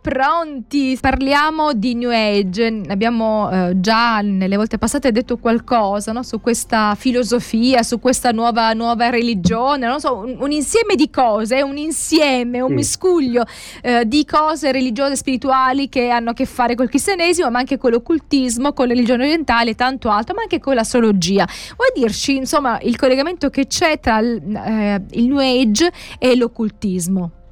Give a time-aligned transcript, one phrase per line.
[0.00, 2.82] pronti, parliamo di New Age.
[2.88, 6.22] Abbiamo eh, già nelle volte passate detto qualcosa no?
[6.22, 11.62] su questa filosofia, su questa nuova, nuova religione, non so, un, un, insieme di cose,
[11.62, 12.74] un insieme, un sì.
[12.74, 13.44] miscuglio
[13.82, 17.90] eh, di cose religiose, spirituali che hanno a che fare col cristianesimo, ma anche con
[17.90, 21.46] l'occultismo, con le religioni orientali e tanto altro, ma anche con l'astrologia.
[21.76, 27.42] Vuoi dirci insomma il collegamento che c'è tra il, eh, il New Age e l'occultismo?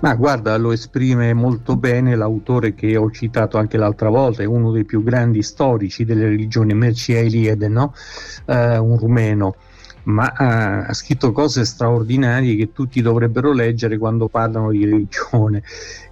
[0.00, 4.70] Ma guarda, lo esprime molto bene l'autore che ho citato anche l'altra volta, è uno
[4.70, 7.92] dei più grandi storici delle religioni, Mircea Eliade, no?
[8.46, 9.56] uh, un rumeno,
[10.04, 15.62] ma uh, ha scritto cose straordinarie che tutti dovrebbero leggere quando parlano di religione.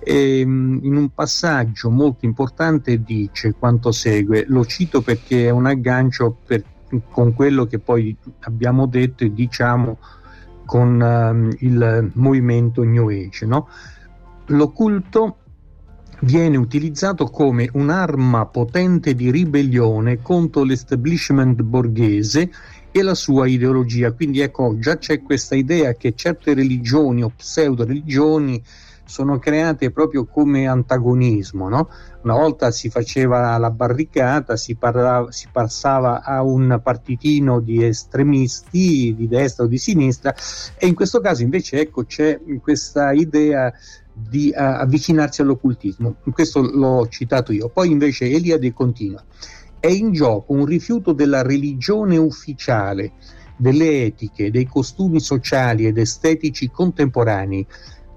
[0.00, 5.64] E, um, in un passaggio molto importante dice quanto segue, lo cito perché è un
[5.64, 6.62] aggancio per,
[7.10, 9.96] con quello che poi abbiamo detto e diciamo
[10.68, 13.46] con um, il movimento New Age.
[13.46, 13.68] No?
[14.48, 15.38] L'occulto
[16.20, 22.50] viene utilizzato come un'arma potente di ribellione contro l'establishment borghese
[22.90, 24.12] e la sua ideologia.
[24.12, 28.62] Quindi ecco, già c'è questa idea che certe religioni o pseudo religioni
[29.08, 31.68] sono create proprio come antagonismo.
[31.68, 31.88] No?
[32.22, 39.14] Una volta si faceva la barricata, si, parlava, si, passava a un partitino di estremisti
[39.16, 40.34] di destra o di sinistra
[40.76, 43.72] e in questo caso invece ecco, c'è questa idea
[44.12, 46.16] di uh, avvicinarsi all'occultismo.
[46.30, 47.70] Questo l'ho citato io.
[47.70, 49.24] Poi invece Eliade continua.
[49.80, 53.12] È in gioco un rifiuto della religione ufficiale,
[53.56, 57.66] delle etiche, dei costumi sociali ed estetici contemporanei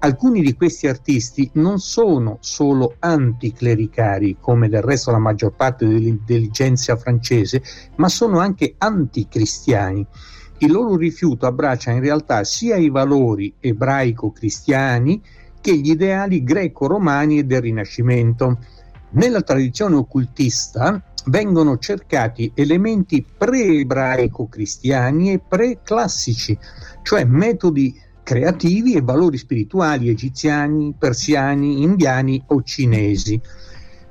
[0.02, 6.96] alcuni di questi artisti non sono solo anticlericari, come del resto la maggior parte dell'intelligenza
[6.96, 7.62] francese,
[7.96, 10.04] ma sono anche anticristiani.
[10.58, 15.22] Il loro rifiuto abbraccia in realtà sia i valori ebraico-cristiani
[15.60, 18.58] che gli ideali greco-romani e del Rinascimento.
[19.10, 26.58] Nella tradizione occultista vengono cercati elementi pre-ebraico-cristiani e pre-classici,
[27.02, 33.40] cioè metodi creativi e valori spirituali egiziani, persiani, indiani o cinesi.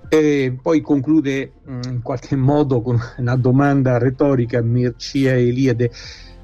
[0.09, 5.91] E poi conclude mm, in qualche modo con una domanda retorica Mircea Eliade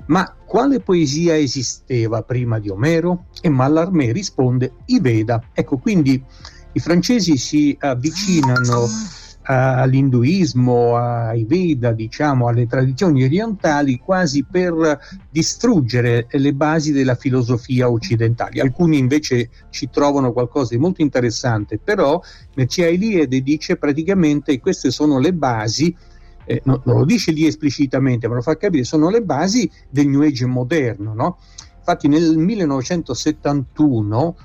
[0.08, 3.26] ma quale poesia esisteva prima di Omero?
[3.42, 5.44] E Mallarmé risponde i Veda.
[5.54, 6.24] Ecco, quindi
[6.72, 8.88] i francesi si avvicinano
[9.50, 15.00] all'induismo, ai Veda, diciamo, alle tradizioni orientali, quasi per
[15.30, 18.60] distruggere le basi della filosofia occidentale.
[18.60, 22.22] Alcuni invece ci trovano qualcosa di molto interessante, però
[22.56, 25.96] Mircea Eliade dice praticamente che queste sono le basi
[26.50, 30.08] eh, no, non lo dice lì esplicitamente, ma lo fa capire, sono le basi del
[30.08, 31.14] New Age moderno.
[31.14, 31.38] No?
[31.78, 34.36] Infatti nel 1971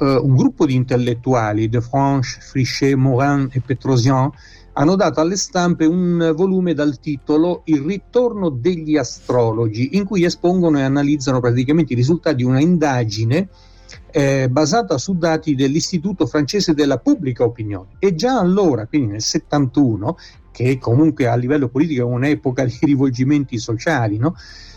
[0.00, 4.30] eh, un gruppo di intellettuali, De France, Frichet, Morin e Petrosian,
[4.72, 10.78] hanno dato alle stampe un volume dal titolo Il ritorno degli astrologi, in cui espongono
[10.78, 13.48] e analizzano praticamente i risultati di una indagine
[14.12, 17.96] eh, basata su dati dell'Istituto francese della pubblica opinione.
[17.98, 20.16] E già allora, quindi nel 71,
[20.50, 24.34] che comunque a livello politico è un'epoca di rivolgimenti sociali, no?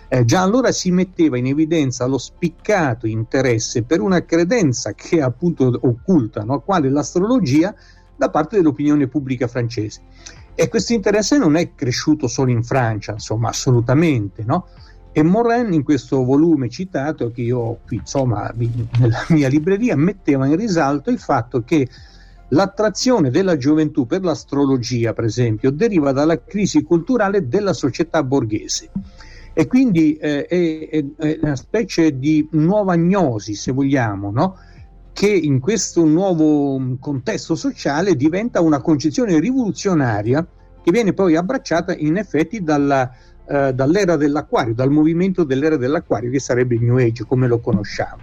[0.08, 5.22] eh, già allora si metteva in evidenza lo spiccato interesse per una credenza che è
[5.22, 6.62] appunto occulta, no?
[6.62, 7.74] quale l'astrologia,
[8.16, 10.02] da parte dell'opinione pubblica francese.
[10.56, 14.68] E questo interesse non è cresciuto solo in Francia, insomma, assolutamente, no?
[15.12, 18.52] E Morin, in questo volume citato, che io qui, insomma,
[19.00, 21.88] nella mia libreria, metteva in risalto il fatto che
[22.54, 28.92] l'attrazione della gioventù per l'astrologia, per esempio, deriva dalla crisi culturale della società borghese
[29.54, 34.58] e quindi eh, è, è, una specie di nuova gnosi, se vogliamo, no?
[35.14, 40.46] che in questo nuovo contesto sociale diventa una concezione rivoluzionaria
[40.82, 43.12] che viene poi abbracciata in effetti dalla,
[43.48, 48.23] eh, dall'era dell'acquario, dal movimento dell'era dell'acquario che sarebbe il New Age come lo conosciamo.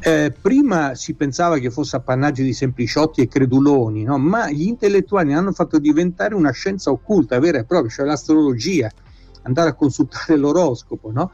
[0.00, 4.16] Eh, prima si pensava che fosse appannaggio di sempliciotti e creduloni, no?
[4.16, 8.90] ma gli intellettuali hanno fatto diventare una scienza occulta vera e propria, cioè l'astrologia,
[9.42, 11.32] andare a consultare l'oroscopo, no?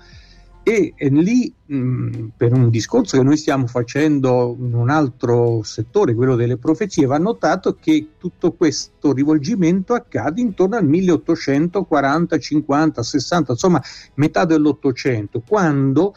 [0.62, 6.14] E, e lì, mh, per un discorso che noi stiamo facendo in un altro settore,
[6.14, 13.52] quello delle profezie, va notato che tutto questo rivolgimento accade intorno al 1840, 50, 60,
[13.52, 13.82] insomma
[14.16, 16.14] metà dell'Ottocento, quando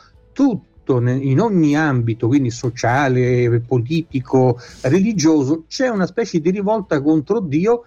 [0.83, 7.83] tutto in ogni ambito, quindi sociale, politico, religioso, c'è una specie di rivolta contro Dio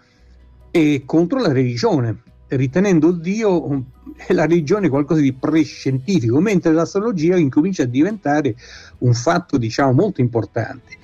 [0.70, 2.19] e contro la religione
[2.49, 3.85] ritenendo Dio
[4.26, 8.55] e la religione qualcosa di prescientifico, mentre l'astrologia incomincia a diventare
[8.99, 10.96] un fatto, diciamo, molto importante.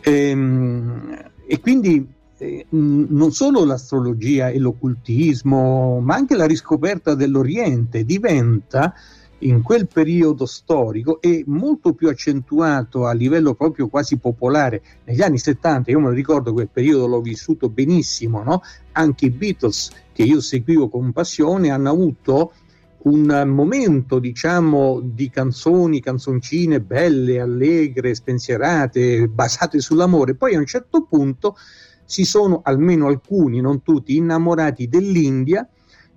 [0.00, 2.06] E, ehm, e quindi
[2.38, 8.94] eh, non solo l'astrologia e l'occultismo, ma anche la riscoperta dell'Oriente diventa
[9.42, 15.38] in quel periodo storico e molto più accentuato a livello proprio quasi popolare negli anni
[15.38, 18.62] 70, io me lo ricordo quel periodo l'ho vissuto benissimo, no?
[18.92, 22.52] anche i Beatles che io seguivo con passione hanno avuto
[23.04, 31.06] un momento diciamo di canzoni, canzoncine belle, allegre, spensierate, basate sull'amore, poi a un certo
[31.08, 31.56] punto
[32.04, 35.66] si sono almeno alcuni, non tutti, innamorati dell'India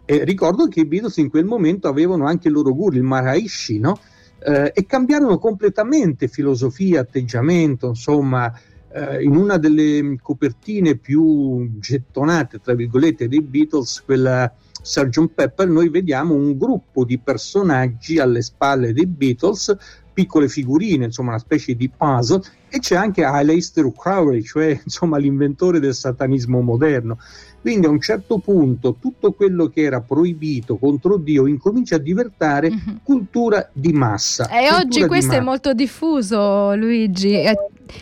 [0.06, 3.80] e ricordo che i Beatles in quel momento avevano anche il loro guru, il Maharishi,
[3.80, 4.00] no?
[4.40, 8.54] Eh, e cambiarono completamente filosofia, atteggiamento, insomma,
[8.94, 15.30] eh, in una delle copertine più gettonate, tra virgolette, dei Beatles, quella Sgt.
[15.34, 19.75] Pepper, noi vediamo un gruppo di personaggi alle spalle dei Beatles,
[20.13, 25.80] piccole figurine, insomma una specie di puzzle, e c'è anche Aleister Crowley, cioè insomma l'inventore
[25.80, 27.18] del satanismo moderno.
[27.65, 32.69] Quindi a un certo punto tutto quello che era proibito contro Dio incomincia a diventare
[32.69, 32.97] mm-hmm.
[33.01, 34.47] cultura di massa.
[34.50, 37.56] E oggi questo è molto diffuso, Luigi, è,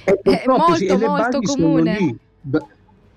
[0.04, 2.18] è, è molto, sì, molto comune.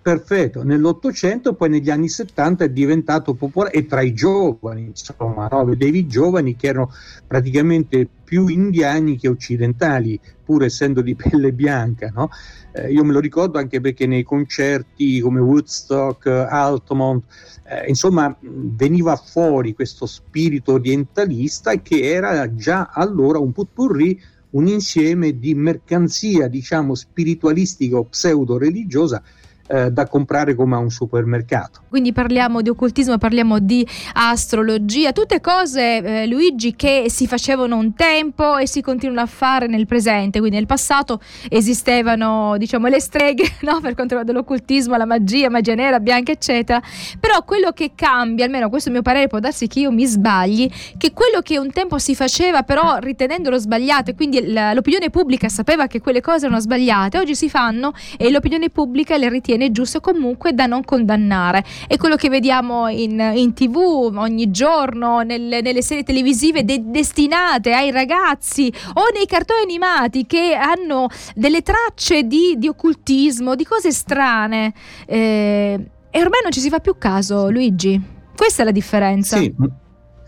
[0.06, 5.64] Perfetto, nell'Ottocento poi negli anni 70 è diventato popolare e tra i giovani, insomma, no?
[5.64, 6.92] vedevi i giovani che erano
[7.26, 12.12] praticamente più indiani che occidentali, pur essendo di pelle bianca.
[12.14, 12.28] No?
[12.70, 17.24] Eh, io me lo ricordo anche perché nei concerti come Woodstock, Altamont,
[17.64, 25.36] eh, insomma, veniva fuori questo spirito orientalista che era già allora un putpurri un insieme
[25.36, 29.20] di mercanzia, diciamo, spiritualistica o pseudo-religiosa
[29.68, 31.80] eh, da comprare come a un supermercato.
[31.88, 37.94] Quindi parliamo di occultismo, parliamo di astrologia, tutte cose, eh, Luigi, che si facevano un
[37.94, 40.38] tempo e si continuano a fare nel presente.
[40.38, 43.80] Quindi nel passato esistevano, diciamo, le streghe no?
[43.80, 46.80] per quanto riguarda l'occultismo, la magia, magia nera, bianca, eccetera.
[47.18, 50.06] Però quello che cambia, almeno questo è il mio parere, può darsi che io mi
[50.06, 55.48] sbagli, che quello che un tempo si faceva, però ritenendolo sbagliato, e quindi l'opinione pubblica
[55.48, 59.72] sapeva che quelle cose erano sbagliate, oggi si fanno e l'opinione pubblica le ritiene ritiene
[59.72, 61.64] giusto comunque da non condannare.
[61.86, 63.76] È quello che vediamo in, in tv
[64.16, 70.54] ogni giorno, nelle, nelle serie televisive de- destinate ai ragazzi o nei cartoni animati che
[70.54, 74.72] hanno delle tracce di, di occultismo, di cose strane.
[75.06, 75.80] Eh,
[76.10, 78.00] e ormai non ci si fa più caso, Luigi.
[78.36, 79.38] Questa è la differenza.
[79.38, 79.52] Sì.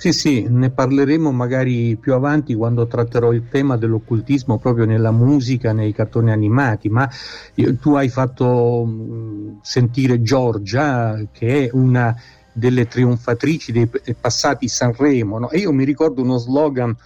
[0.01, 5.73] Sì, sì, ne parleremo magari più avanti quando tratterò il tema dell'occultismo proprio nella musica,
[5.73, 7.11] nei cartoni animati, ma
[7.81, 12.15] tu hai fatto mm, sentire Giorgia, che è una
[12.53, 13.91] delle trionfatrici dei
[14.21, 15.51] passati Sanremo, no?
[15.51, 16.97] e io mi ricordo uno slogan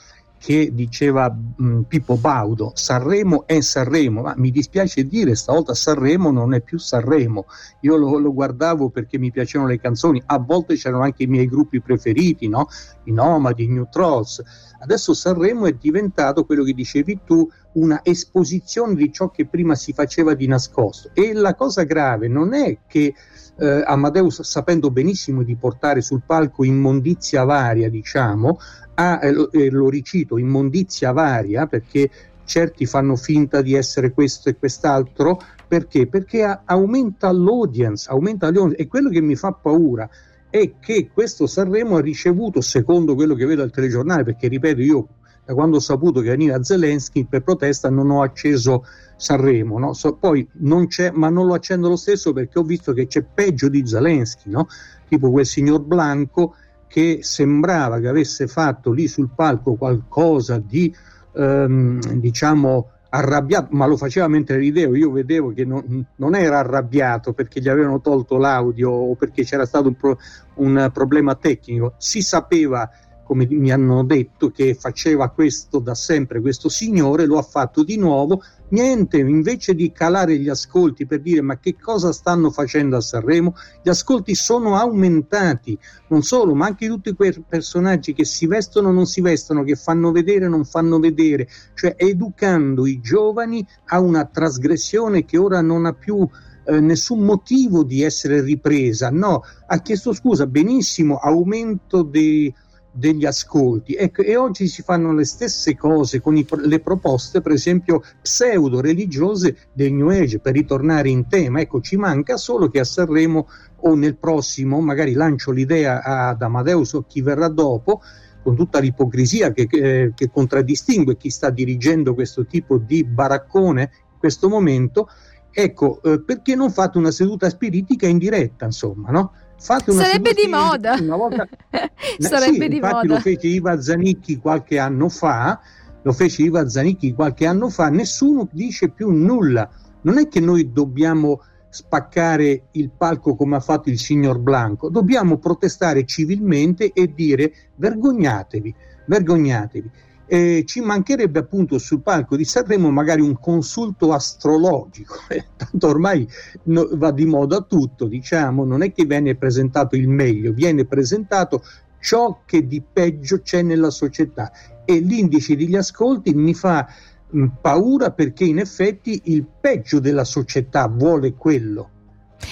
[0.43, 6.53] che diceva mh, Pippo Baudo, Sanremo è Sanremo, ma mi dispiace dire, stavolta Sanremo non
[6.53, 7.47] è più Sanremo,
[7.83, 11.47] io lo, lo, guardavo perché mi piacevano le canzoni, a volte c'erano anche i miei
[11.47, 12.67] gruppi preferiti, no?
[13.05, 14.43] i Nomadi, i New Trolls,
[14.81, 19.93] adesso Sanremo è diventato quello che dicevi tu, una esposizione di ciò che prima si
[19.93, 21.11] faceva di nascosto.
[21.15, 23.15] E la cosa grave non è che
[23.59, 28.59] eh, Amadeus sapendo benissimo di portare sul palco immondizia varia, diciamo,
[28.95, 32.11] ha, eh, lo ricito, immondizia varia, perché
[32.45, 36.07] certi fanno finta di essere questo e quest'altro, perché?
[36.07, 40.09] Perché a, aumenta l'audience, aumenta l'audience, e quello che mi fa paura
[40.51, 45.09] è che questo Sanremo ha ricevuto, secondo quello che vedo al telegiornale, perché ripeto, io
[45.45, 48.85] da quando ho saputo che veniva Zelensky per protesta non ho acceso
[49.17, 49.93] Sanremo, no?
[49.93, 53.23] so, poi non c'è, ma non lo accendo lo stesso perché ho visto che c'è
[53.23, 54.67] peggio di Zelensky, no?
[55.09, 56.55] tipo quel signor Blanco
[56.93, 60.95] che sembrava che avesse fatto lì sul palco qualcosa di
[61.35, 67.33] ehm, diciamo arrabbiato, ma lo faceva mentre ridevo, io vedevo che non, non, era arrabbiato
[67.33, 70.19] perché gli avevano tolto l'audio o perché c'era stato un, pro,
[70.57, 72.91] un problema tecnico, si sapeva
[73.23, 77.97] come mi hanno detto che faceva questo da sempre questo signore, lo ha fatto di
[77.97, 83.01] nuovo, niente, invece di calare gli ascolti per dire ma che cosa stanno facendo a
[83.01, 88.89] Sanremo, gli ascolti sono aumentati, non solo, ma anche tutti quei personaggi che si vestono
[88.89, 93.67] o non si vestono, che fanno vedere o non fanno vedere, cioè educando i giovani
[93.87, 96.29] a una trasgressione che ora non ha più
[96.65, 102.53] eh, nessun motivo di essere ripresa, no, ha chiesto scusa, benissimo, aumento dei
[102.93, 107.53] degli ascolti ecco, e oggi si fanno le stesse cose con i, le proposte per
[107.53, 112.81] esempio pseudo religiose del New Age per ritornare in tema ecco ci manca solo che
[112.81, 113.49] a Sanremo
[113.85, 118.03] o nel prossimo magari lancio l'idea ad Amadeus o chi verrà dopo
[118.43, 123.91] con tutta l'ipocrisia che, che, che contraddistingue chi sta dirigendo questo tipo di baraccone
[124.23, 125.09] questo momento,
[125.51, 129.33] ecco, eh, perché non fate una seduta spiritica in diretta, insomma, no?
[129.63, 130.97] Fate una Sarebbe di moda.
[130.99, 131.49] Una volta...
[132.19, 133.15] Sarebbe sì, di infatti moda.
[133.15, 135.61] lo fece Iva Zanicchi qualche anno fa,
[136.03, 139.71] lo fece Iva Zanicchi qualche anno fa, nessuno dice più nulla.
[140.01, 145.39] Non è che noi dobbiamo spaccare il palco come ha fatto il signor Blanco, dobbiamo
[145.39, 148.75] protestare civilmente e dire vergognatevi,
[149.07, 149.91] vergognatevi.
[150.33, 156.27] Eh, ci mancherebbe appunto sul palco di Sanremo magari un consulto astrologico, eh, tanto ormai
[156.63, 161.63] no, va di moda tutto, diciamo, non è che viene presentato il meglio, viene presentato
[162.01, 164.51] ciò che di peggio c'è nella società
[164.87, 166.89] e l'indice degli ascolti mi fa
[167.29, 171.91] mh, paura perché in effetti il peggio della società vuole quello.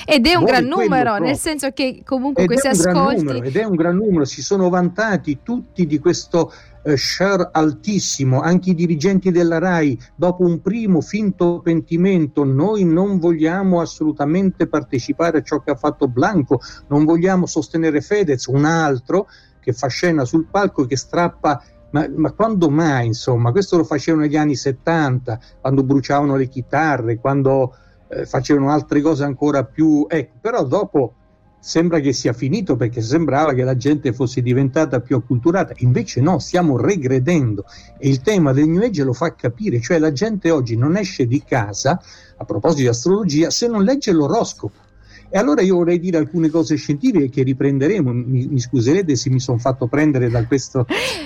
[0.05, 3.25] Ed è un gran numero, nel senso che comunque ed questi ascolti...
[3.25, 8.41] Numero, ed è un gran numero, si sono vantati tutti di questo eh, share altissimo,
[8.41, 15.39] anche i dirigenti della RAI, dopo un primo finto pentimento, noi non vogliamo assolutamente partecipare
[15.39, 19.29] a ciò che ha fatto Blanco, non vogliamo sostenere Fedez, un altro
[19.61, 23.51] che fa scena sul palco e che strappa ma, ma, quando mai, insomma?
[23.51, 27.75] Questo lo facevano negli anni 70, quando bruciavano le chitarre, quando
[28.11, 30.07] eh, facevano altre cose ancora più...
[30.09, 31.15] Ecco, però dopo
[31.61, 36.39] sembra che sia finito perché sembrava che la gente fosse diventata più acculturata, invece no,
[36.39, 37.65] stiamo regredendo
[37.99, 41.27] e il tema del New Age lo fa capire, cioè la gente oggi non esce
[41.27, 42.01] di casa,
[42.37, 44.89] a proposito di astrologia, se non legge l'oroscopo.
[45.33, 48.13] E allora io vorrei dire alcune cose scientifiche che riprenderemo.
[48.13, 50.85] Mi, mi scuserete se mi sono fatto prendere da questo.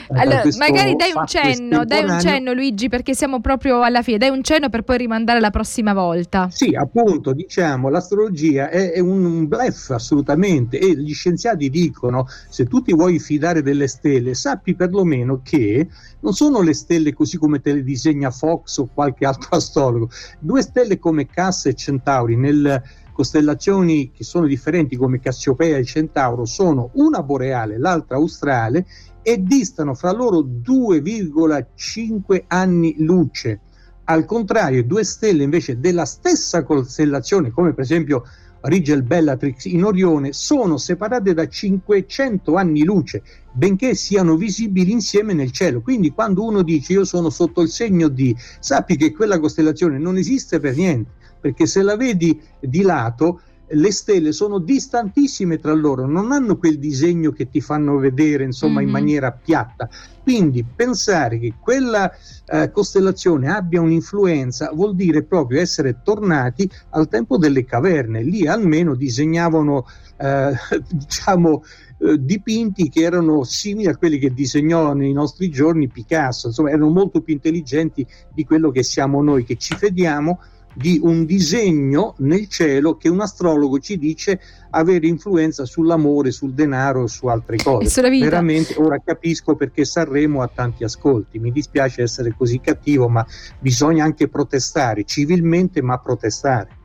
[0.08, 4.18] Allora, da magari dai un cenno, dai un cenno, Luigi, perché siamo proprio alla fine.
[4.18, 6.48] Dai un cenno per poi rimandare la prossima volta.
[6.50, 10.78] Sì, appunto, diciamo, l'astrologia è, è un, un bluff assolutamente.
[10.78, 15.88] E gli scienziati dicono: se tu ti vuoi fidare delle stelle, sappi perlomeno che
[16.20, 20.10] non sono le stelle così come te le disegna Fox o qualche altro astrologo.
[20.38, 22.82] Due stelle come Cassa e Centauri nel
[23.14, 28.84] costellazioni che sono differenti come Cassiopea e Centauro sono una boreale, l'altra australe
[29.22, 33.60] e distano fra loro 2,5 anni luce.
[34.06, 38.24] Al contrario, due stelle invece della stessa costellazione, come per esempio
[38.62, 45.52] Rigel Bellatrix in Orione, sono separate da 500 anni luce, benché siano visibili insieme nel
[45.52, 45.80] cielo.
[45.80, 50.16] Quindi quando uno dice io sono sotto il segno di, sappi che quella costellazione non
[50.16, 56.06] esiste per niente perché se la vedi di lato le stelle sono distantissime tra loro,
[56.06, 58.86] non hanno quel disegno che ti fanno vedere insomma mm-hmm.
[58.86, 59.86] in maniera piatta.
[60.22, 62.10] Quindi pensare che quella
[62.46, 68.22] eh, costellazione abbia un'influenza vuol dire proprio essere tornati al tempo delle caverne.
[68.22, 69.86] Lì almeno disegnavano
[70.16, 70.52] eh,
[70.88, 71.62] diciamo
[71.98, 76.88] eh, dipinti che erano simili a quelli che disegnò nei nostri giorni Picasso, insomma erano
[76.88, 80.40] molto più intelligenti di quello che siamo noi che ci vediamo
[80.74, 84.40] di un disegno nel cielo che un astrologo ci dice
[84.70, 88.02] avere influenza sull'amore, sul denaro, su altre cose.
[88.02, 91.38] Veramente ora capisco perché Sanremo ha tanti ascolti.
[91.38, 93.24] Mi dispiace essere così cattivo, ma
[93.58, 96.82] bisogna anche protestare civilmente, ma protestare.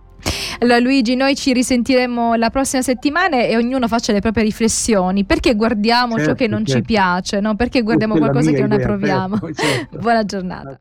[0.60, 5.24] Allora Luigi, noi ci risentiremo la prossima settimana e ognuno faccia le proprie riflessioni.
[5.24, 6.81] Perché guardiamo certo, ciò che non certo.
[6.81, 7.55] ci piace, no?
[7.55, 9.39] Perché guardiamo qualcosa che non idea, approviamo.
[9.39, 9.98] Certo, certo.
[10.00, 10.77] Buona giornata.